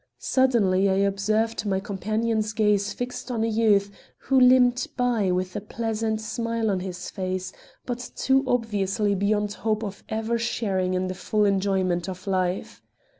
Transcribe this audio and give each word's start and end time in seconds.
Suddenly 0.17 0.89
I 0.89 0.95
observed 0.95 1.63
my 1.63 1.79
companion's 1.79 2.53
gaze 2.53 2.91
fixed 2.91 3.29
on 3.29 3.43
a 3.43 3.47
youth 3.47 3.91
who 4.17 4.39
limped 4.39 4.97
by 4.97 5.29
with 5.29 5.55
a 5.55 5.61
pleasant 5.61 6.19
smile 6.21 6.71
on 6.71 6.79
his 6.79 7.11
face, 7.11 7.53
but 7.85 8.09
too 8.15 8.43
obviously 8.47 9.13
beyond 9.13 9.53
hope 9.53 9.83
of 9.83 10.03
ever 10.09 10.39
sharing 10.39 10.95
in 10.95 11.05
the 11.05 11.13
full 11.13 11.45
enjoyment 11.45 12.09
of 12.09 12.25
life. 12.25 12.81